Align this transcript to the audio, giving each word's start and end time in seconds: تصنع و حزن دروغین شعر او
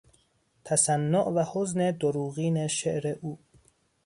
تصنع 0.63 1.19
و 1.29 1.45
حزن 1.53 1.91
دروغین 1.91 2.67
شعر 2.67 3.15
او 3.21 3.39